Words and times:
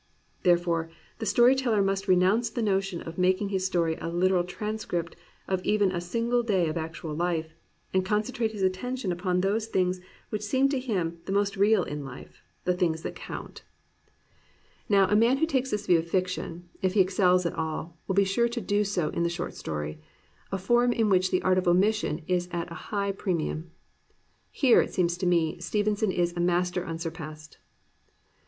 Therefore, 0.41 0.89
the 1.19 1.27
story 1.27 1.53
teller 1.53 1.79
must 1.83 2.07
renounce 2.07 2.49
the 2.49 2.63
notion 2.63 3.03
of 3.03 3.19
making 3.19 3.49
his 3.49 3.67
story 3.67 3.97
a 4.01 4.09
literal 4.09 4.43
transcript 4.43 5.15
of 5.47 5.63
even 5.63 5.91
a 5.91 6.01
single 6.01 6.41
day 6.41 6.67
of 6.67 6.75
actual 6.75 7.13
life, 7.13 7.53
and 7.93 8.03
concentrate 8.03 8.51
his 8.51 8.63
attention 8.63 9.11
upon 9.11 9.41
those 9.41 9.67
things 9.67 10.01
which 10.29 10.41
seem 10.41 10.69
to 10.69 10.79
him 10.79 11.19
the 11.25 11.31
most 11.31 11.55
real 11.55 11.83
in 11.83 12.03
life,— 12.03 12.41
the 12.65 12.73
things 12.73 13.03
that 13.03 13.13
count. 13.13 13.61
380 14.87 14.87
AN 14.87 15.03
ADVENTURER 15.03 15.05
Now 15.05 15.13
a 15.13 15.15
man 15.15 15.37
who 15.37 15.45
takes 15.45 15.69
this 15.69 15.85
view 15.85 15.99
of 15.99 16.07
fiction, 16.09 16.67
if 16.81 16.93
he 16.95 16.99
excels 16.99 17.45
at 17.45 17.53
all, 17.53 17.95
will 18.07 18.15
be 18.15 18.23
sure 18.25 18.49
to 18.49 18.59
do 18.59 18.83
so 18.83 19.09
in 19.09 19.21
the 19.21 19.29
short 19.29 19.53
story, 19.53 20.01
a 20.51 20.57
form 20.57 20.91
in 20.91 21.09
which 21.11 21.29
the 21.29 21.43
art 21.43 21.59
of 21.59 21.67
omission 21.67 22.23
is 22.27 22.49
at 22.51 22.71
a 22.71 22.89
high 22.89 23.11
pre 23.11 23.33
mium. 23.35 23.65
Here, 24.49 24.81
it 24.81 24.91
seems 24.91 25.15
to 25.19 25.27
me, 25.27 25.59
Stevenson 25.59 26.11
is 26.11 26.33
a 26.35 26.39
master 26.39 26.83
unsurpassed. 26.83 27.59